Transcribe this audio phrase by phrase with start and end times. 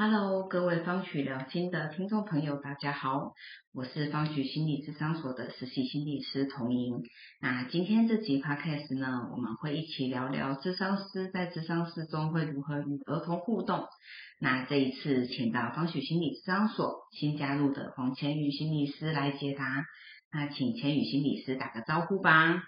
[0.00, 3.32] Hello，各位方曲聊心的听众朋友，大家好，
[3.74, 7.02] 我是方曲心理智商所的实习心理师童莹。
[7.40, 13.88] 那今天这集 podcast 呢，我们会一起聊聊智商师在智商室中会如何与儿童互动。
[14.40, 19.84] 那这一次请到方曲心理智商所新加入的黄千宇心理师来解答。
[20.30, 22.62] 那请千宇心理师打个招呼吧。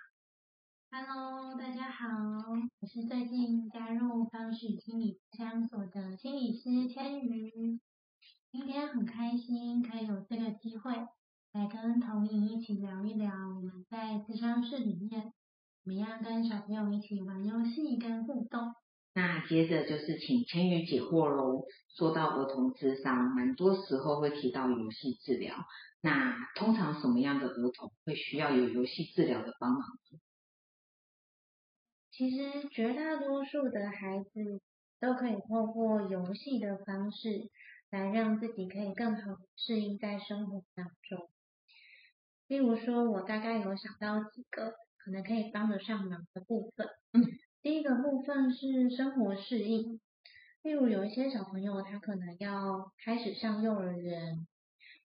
[0.91, 2.09] Hello，大家好，
[2.80, 7.79] 我是最近加入方式心理相所的心理师千瑜。
[8.51, 10.93] 今天很开心可以有这个机会
[11.53, 15.33] 来跟童莹一起聊一聊我们在智商室里面
[15.85, 18.75] 怎么样跟小朋友一起玩游戏跟互动。
[19.15, 21.63] 那接着就是请千瑜解惑喽。
[21.97, 25.55] 说到儿童智商，蛮多时候会提到游戏治疗。
[26.01, 29.81] 那通常什么样的儿童会需要有游戏治疗的帮忙？
[32.21, 34.61] 其实绝大多数的孩子
[35.01, 37.49] 都可以透过游戏的方式
[37.89, 41.31] 来让自己可以更好适应在生活当中。
[42.47, 46.89] 例如说，我大概有想到几个可能可以帮得上忙的部分。
[47.15, 47.25] 嗯，
[47.63, 49.99] 第一个部分是生活适应，
[50.61, 54.47] 例如有一些小朋友他可能要开始上幼儿园，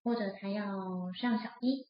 [0.04, 1.86] 或者他要上小一，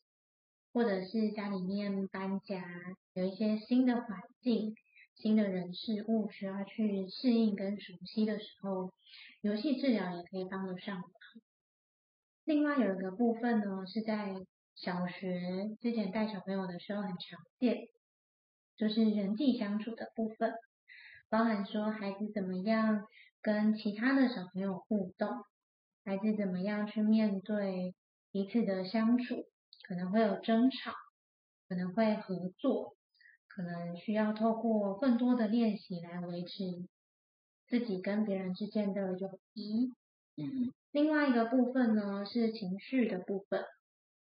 [0.73, 2.65] 或者是家里面搬家，
[3.13, 4.77] 有一些新的环境。
[5.17, 8.93] 新的人事物需要去适应跟熟悉的时候，
[9.41, 11.11] 游戏治疗也可以帮得上忙。
[12.45, 14.35] 另外有一个部分呢，是在
[14.75, 17.89] 小学之前带小朋友的时候很常见，
[18.77, 20.53] 就是人际相处的部分，
[21.31, 23.07] 包含说孩子怎么样
[23.41, 25.29] 跟其他的小朋友互动，
[26.05, 27.95] 孩子怎么样去面对
[28.31, 29.47] 彼此的相处，
[29.89, 30.93] 可能会有争吵，
[31.69, 32.95] 可能会合作。
[33.57, 36.87] 可能需要透过更多的练习来维持
[37.67, 39.95] 自己跟别人之间的友谊。
[40.37, 43.65] 嗯，另外一个部分呢是情绪的部分，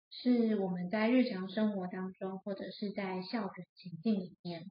[0.09, 4.69] 是我们在日常生活当中或者是在校园情境里面，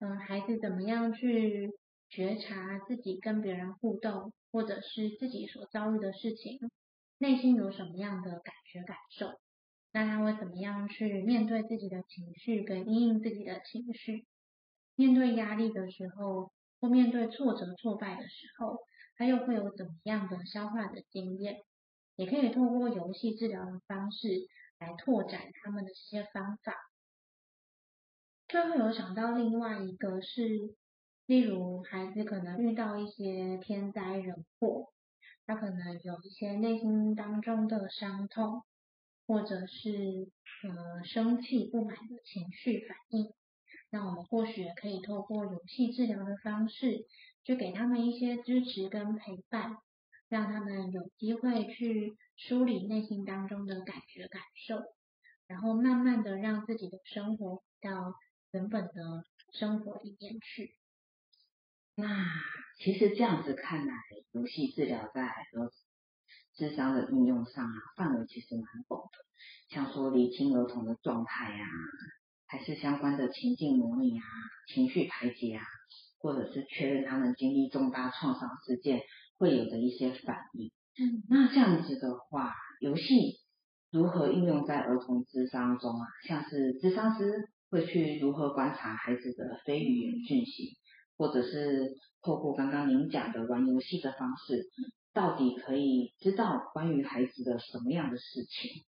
[0.00, 1.72] 嗯，孩子怎么样去
[2.10, 6.58] 觉察自己跟别人互动，或者是自己所遭遇的事情，
[7.16, 9.40] 内心有什么样的感觉感受。
[9.96, 14.26] 那他会怎么样去面对自己的情绪，跟应应自己的情绪？
[14.96, 16.50] 面对压力的时候，
[16.80, 18.80] 或面对挫折、挫败的时候，
[19.16, 21.62] 他又会有怎么样的消化的经验？
[22.16, 24.48] 也可以通过游戏治疗的方式
[24.80, 26.74] 来拓展他们的这些方法。
[28.48, 30.74] 最后有想到另外一个是，
[31.26, 34.92] 例如孩子可能遇到一些天灾人祸，
[35.46, 38.64] 他可能有一些内心当中的伤痛。
[39.26, 40.28] 或者是
[40.62, 43.32] 呃生气不满的情绪反应，
[43.90, 47.06] 那我们或许也可以透过游戏治疗的方式，
[47.44, 49.76] 去给他们一些支持跟陪伴，
[50.28, 54.82] 让他们有机会去梳理内心当中的感觉感受，
[55.46, 58.14] 然后慢慢的让自己的生活回到
[58.50, 60.74] 原本的生活里面去。
[61.94, 62.26] 那
[62.78, 63.94] 其实这样子看来，
[64.32, 65.44] 游戏治疗在儿
[66.56, 69.18] 智商的应用上啊，范围其实蛮广的，
[69.68, 71.66] 像说理清儿童的状态啊，
[72.46, 74.22] 还是相关的情境模拟啊、
[74.68, 75.64] 情绪排解啊，
[76.18, 79.00] 或者是确认他们经历重大创伤事件
[79.36, 80.70] 会有的一些反应。
[80.96, 83.40] 嗯，那这样子的话，游戏
[83.90, 86.06] 如何应用在儿童智商中啊？
[86.28, 90.78] 像是智商师会去如何观察孩子的非语言讯息，
[91.16, 94.70] 或者是透过刚刚您讲的玩游戏的方式。
[95.14, 98.84] 到底可以知道关于孩子的什么样的事情？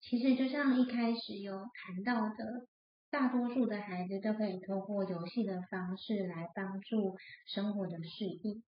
[0.00, 2.66] 其实就像一开始有谈到的，
[3.10, 8.64] 大多数的孩子都可以透过游戏的方式来帮助生活的适应。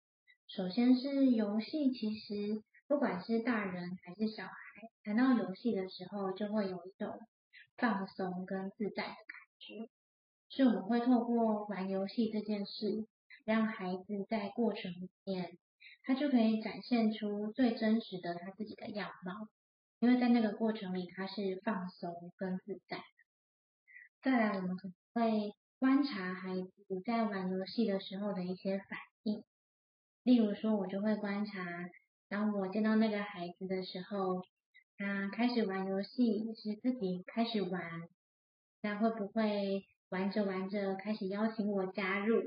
[0.48, 4.52] 首先是游戏，其实不管是大人还是小孩，
[5.04, 7.20] 谈到游戏的时候，就会有一种
[7.76, 9.90] 放松跟自在的感觉。
[10.48, 13.06] 是我们会透过玩游戏这件事，
[13.44, 15.58] 让孩子在过程里面。
[16.06, 19.48] 他就可以展现出最真实的他自己的样貌，
[19.98, 23.02] 因为在那个过程里他是放松跟自在。
[24.22, 29.42] 再来，我们可能会观察孩子在玩游戏的时候的一些反应，
[30.22, 31.90] 例如说，我就会观察，
[32.28, 34.44] 当我见到那个孩子的时候，
[34.96, 38.08] 他开始玩游戏是自己开始玩，
[38.80, 42.44] 那会不会玩着玩着开始邀请我加入，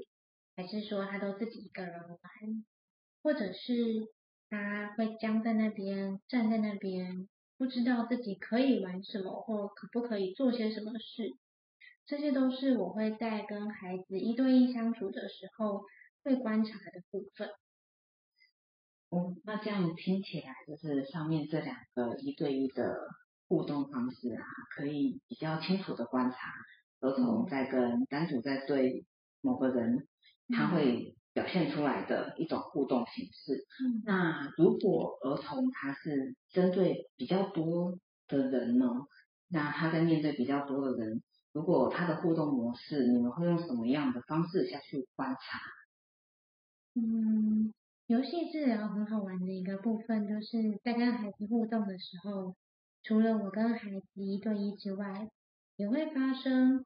[0.56, 2.20] 还是说他都自己一个人玩？
[3.22, 4.08] 或者是
[4.50, 7.28] 他会僵在那边，站在那边，
[7.58, 11.36] 不知道自己可以玩什么，或可不可以做些什么事。
[12.06, 15.84] 这些都是我会在跟孩子一对一相处的时候
[16.24, 17.50] 会观察的部分。
[19.12, 22.96] 嗯，那这样听起来就是上面这两个一对一的
[23.48, 24.44] 互动方式啊，
[24.76, 26.38] 可以比较清楚的观察
[27.02, 29.06] 儿童在跟单独在对
[29.42, 30.08] 某个人，
[30.50, 33.66] 他会表现出来的一种互动形式。
[33.84, 37.98] 嗯那如果儿童他是针对比较多
[38.28, 38.86] 的人呢，
[39.48, 41.22] 那他在面对比较多的人，
[41.54, 45.60] 如果他的互动模式，你们会用什么样的方式下去观察？
[46.96, 47.74] 嗯，
[48.08, 52.56] 游戏治疗很好玩的一个部分，就是在跟孩子互动的时候，
[53.04, 55.30] 除了我跟孩子一对一之外，
[55.78, 56.84] 也会发生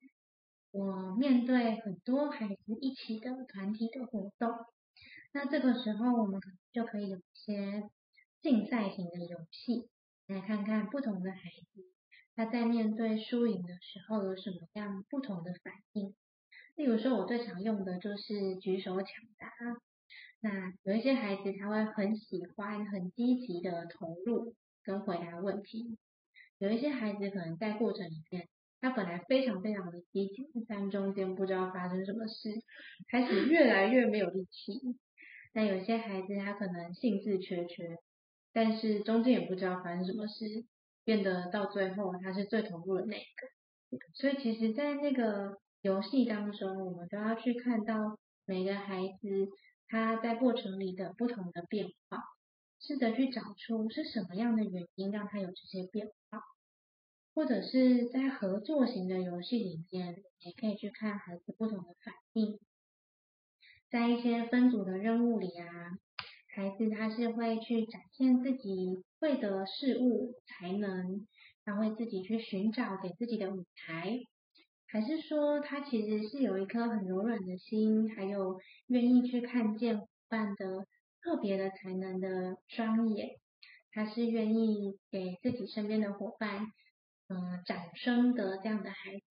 [0.74, 4.50] 我面对很多孩子一起的团体的活动。
[5.32, 6.42] 那这个时候，我们
[6.72, 7.88] 就可以有一些
[8.42, 9.88] 竞赛型的游戏，
[10.26, 11.86] 来看看不同的孩子
[12.36, 16.16] 他在面对输赢的时候有什么样不同的反应。
[16.76, 19.52] 例如说，我最常用的就是举手抢答。
[20.40, 26.00] 那有一些孩子他会很喜欢、很积极的投入跟回答问题，
[26.58, 28.50] 有一些孩子可能在过程里面，
[28.84, 32.50] 他本来非常非常的积极，但中间不知道发生什么事，
[33.10, 34.74] 开始越来越没有力气。
[35.54, 37.98] 那有些孩子他可能兴致缺缺，
[38.52, 40.66] 但是中间也不知道发生什么事，
[41.06, 43.98] 变得到最后他是最投入的那一个。
[44.16, 49.48] 所以其实，在那个游戏当中，我们都要去看到每个孩子
[49.88, 52.22] 他在过程里的不同的变化，
[52.82, 56.42] 试着去找出是什么样的原因让他有这些变化，
[57.34, 62.60] 或者是在合作型的游戏里面，也可以去看孩子不同的反应。
[63.90, 65.68] 在一些分组的任务里啊，
[66.56, 71.28] 孩子他是会去展现自己会的事物才能，
[71.64, 74.20] 他会自己去寻找给自己的舞台，
[74.88, 80.86] 还是说他其实是有一颗很柔软的心，还有愿意去看见伙伴的
[81.22, 83.40] 特别的才能的双眼，
[83.92, 86.68] 他是愿意给自己身边的伙伴，
[87.28, 89.24] 呃，掌声的这样的孩子，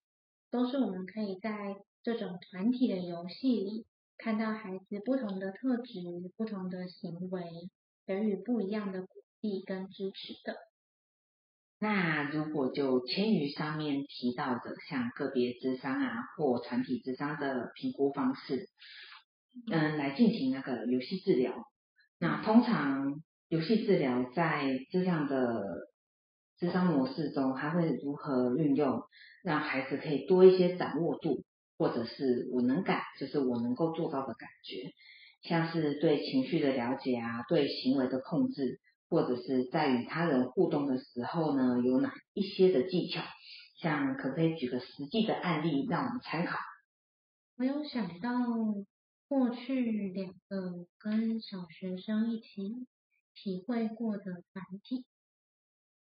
[0.49, 3.85] 都是我们可以在这种团体的游戏里。
[4.17, 5.99] 看到孩子不同的特质、
[6.37, 7.41] 不同的行为，
[8.05, 9.07] 给予不一样的鼓
[9.41, 10.55] 励跟支持的。
[11.79, 18.69] 那如果就千于上面提到的，像个别智商啊或团体智商的评估方式，
[19.71, 21.55] 嗯，来进行那个游戏治疗。
[22.19, 25.63] 那通常游戏治疗在这样的
[26.61, 29.01] 智商模式中，它会如何运用，
[29.41, 31.43] 让孩子可以多一些掌握度？
[31.75, 34.91] 或者是我能感，就是我能够做到的感觉，
[35.41, 38.79] 像是对情绪的了解啊，对行为的控制，
[39.09, 43.23] 或者是在与他人互动的时候呢，有哪一些的技巧？
[43.81, 46.59] 像可不可以举个实际的案例让我们参考？
[47.57, 48.29] 我有想到
[49.27, 52.85] 过去两个跟小学生一起
[53.33, 55.03] 体会过的团体，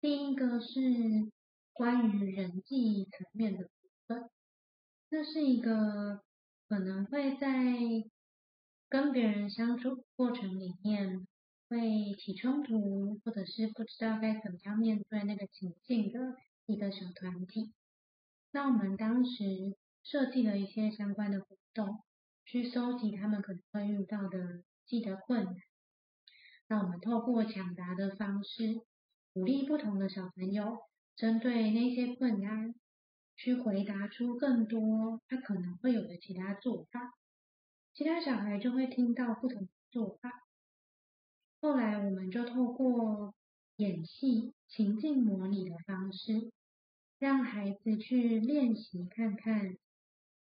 [0.00, 1.32] 第一个是
[1.72, 3.70] 关于人际层面的部
[4.06, 4.30] 分。
[5.10, 6.22] 这是一个
[6.68, 7.48] 可能会在
[8.88, 11.26] 跟别人相处过程里面
[11.68, 17.72] 会起冲突，或者是不知道该怎么样面对那个情境的一个小团体。
[18.52, 22.02] 那我们当时设计了一些相关的活动，
[22.46, 25.54] 去搜集他们可能会遇到的记得困难。
[26.68, 28.80] 那我们透过抢答的方式，
[29.32, 30.78] 鼓励不同的小朋友
[31.16, 32.74] 针对那些困难。
[33.40, 37.14] 去回答出更多他可能会有的其他做法，
[37.94, 40.42] 其他小孩就会听到不同的做法。
[41.60, 43.32] 后来我们就透过
[43.76, 46.50] 演戏、情境模拟的方式，
[47.20, 49.76] 让孩子去练习看看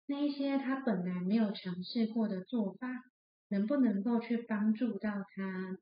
[0.05, 3.05] 那一些他本来没有尝试过的做法，
[3.47, 5.77] 能不能够去帮助到他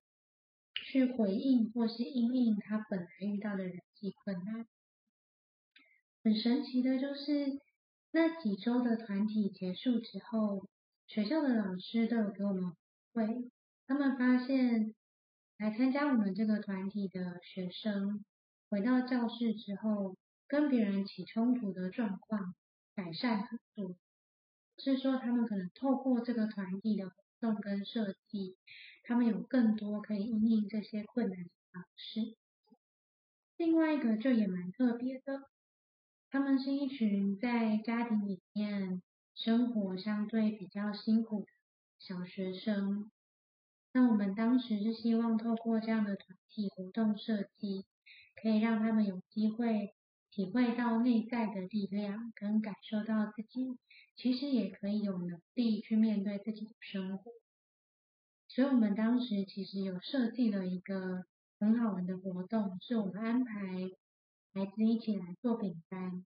[0.83, 4.65] 去回应或是应应他本来遇到的人际困难。
[6.23, 7.59] 很神奇的就是，
[8.11, 10.67] 那几周的团体结束之后，
[11.07, 12.73] 学校的老师都有给我们
[13.13, 13.49] 回，
[13.87, 14.93] 他们发现
[15.57, 18.23] 来参加我们这个团体的学生，
[18.69, 20.15] 回到教室之后，
[20.47, 22.53] 跟别人起冲突的状况
[22.95, 23.95] 改善很多，
[24.77, 28.57] 是说他们可能透过这个团体的活动跟设计，
[29.03, 32.35] 他们有更多可以应应这些困难的方式。
[33.57, 35.43] 另外一个就也蛮特别的。
[36.29, 39.01] 他们是一群在家庭里面
[39.35, 41.47] 生活相对比较辛苦的
[41.99, 43.11] 小学生。
[43.91, 47.85] 那我们当时是希望透过这样的团体活动设计，
[48.41, 49.93] 可以让他们有机会
[50.29, 53.77] 体会到内在的力量，跟感受到自己
[54.15, 57.33] 其实也可以有能力去面对自己的生活。
[58.53, 61.23] 所以我们当时其实有设计了一个
[61.57, 63.53] 很好玩的活动，是我们安排
[64.53, 66.25] 孩子一起来做饼干。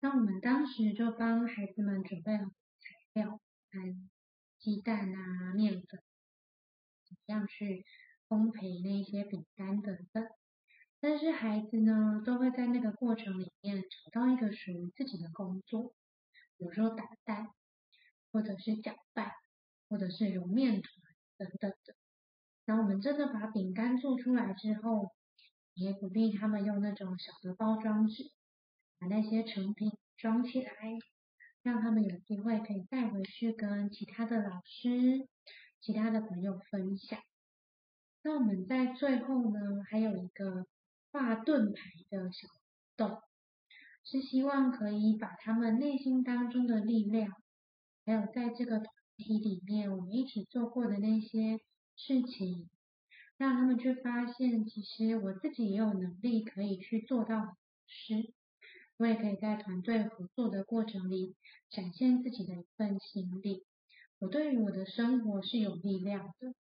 [0.00, 3.40] 那我们当时就帮孩子们准备了材料，
[3.72, 4.10] 嗯，
[4.58, 6.02] 鸡蛋啊、面粉，
[7.08, 7.86] 怎样去
[8.28, 10.28] 烘焙那些饼干等等。
[11.00, 15.94] 但是孩子呢，都会在那个过程里面找到一个属于自己的工作，
[16.58, 17.48] 比如说打蛋，
[18.30, 19.32] 或者是搅拌，
[19.92, 20.90] 或者是揉面团
[21.36, 21.94] 等等的。
[22.64, 25.12] 然后我们真的把饼干做出来之后，
[25.74, 28.32] 也鼓励他们用那种小的包装纸。
[28.98, 30.72] 把那些成品装起来，
[31.64, 35.26] 让他们有机会可以带回去跟其他的老师、
[35.80, 37.18] 其他的朋友分享。
[38.22, 40.68] 那我们在最后呢，还有一个
[41.10, 41.80] 画盾牌
[42.10, 42.60] 的小活
[42.96, 43.20] 动，
[44.04, 47.32] 是希望可以把他们内心当中的力量，
[48.06, 48.86] 还有在这个团
[49.22, 51.60] 体里面我们一起做过的那些
[51.96, 52.68] 事情，
[53.38, 58.32] 让他们去发现，其实我自己也有能力可以去做到事。
[58.98, 61.34] 我也可以在团队合作的过程里
[61.70, 63.64] 展现自己的一份心力。
[64.18, 66.54] 我对于我的生活是有力量的。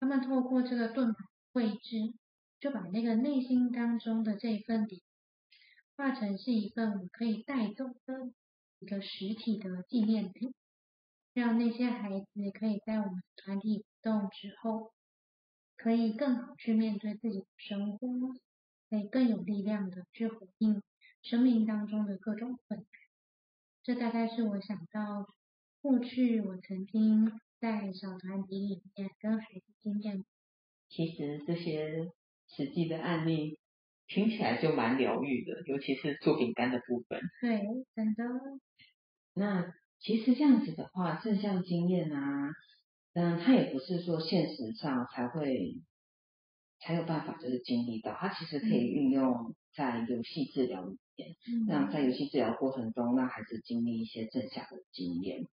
[0.00, 2.12] 他们透过这个盾牌绘制，
[2.60, 5.02] 就把那个内心当中的这一份力
[5.96, 8.32] 画成是一份我可以带走的
[8.80, 10.52] 一个实体的纪念品，
[11.34, 14.92] 让那些孩子可以在我们团体活动之后，
[15.76, 18.08] 可以更好去面对自己的生活，
[18.90, 20.82] 可以更有力量的去回应。
[21.22, 22.86] 生命当中的各种困难，
[23.84, 25.26] 这大概是我想到
[25.80, 30.24] 过去我曾经在小团体里面跟孩子经验。
[30.88, 32.10] 其实这些
[32.48, 33.60] 实际的案例
[34.08, 37.20] 听起来就蛮疗愈的，尤其是做饼干的部分。
[37.40, 37.62] 对，
[37.94, 38.24] 真的。
[39.34, 39.72] 那
[40.02, 42.50] 其实这样子的话，正向经验啊，
[43.14, 45.76] 嗯，它也不是说现实上才会
[46.80, 51.36] 才有办法就是经历到，它其实可以运用在游戏治疗里面。
[51.68, 55.46] 那在游戏治疗过程中，让孩子经历一些正向的经验，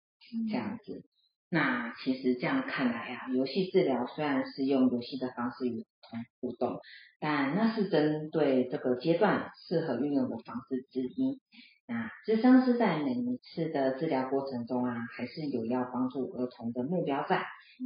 [0.50, 1.04] 这样子。
[1.50, 6.78] 那其实这样看来啊，游戏治疗虽然是用游戏的方式与同互动，
[7.20, 11.40] 但那是针对这个阶段适合运用的方式之一。
[11.88, 17.44] 那智商是在每一次的治疗过程中啊，还是有要帮助儿童的目标在。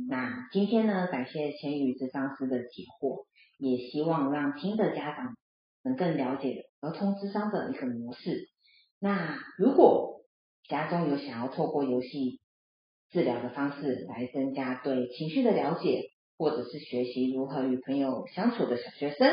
[0.09, 3.25] 那今天呢，感谢千羽智商师的解惑，
[3.59, 5.37] 也希望让听的家长。
[5.85, 8.49] 能更了解儿童智商的一个模式。
[9.01, 10.21] 那如果
[10.69, 12.39] 家中有想要透过游戏
[13.11, 19.29] 治疗的方式来增加对情绪的了解，或者是学习如何与朋友相处的小学生，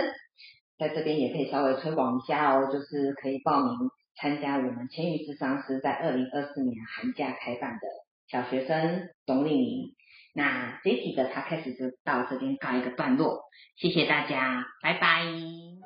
[0.80, 7.80] 在这边也可以稍微推广一下哦，就是可以报名参加我们千余智商师在二零二四年寒假开办的
[8.28, 9.96] 小学生冬令营。
[10.34, 13.42] 那这集的他开始就到这边告一个段落，
[13.76, 15.79] 谢谢大家，拜拜。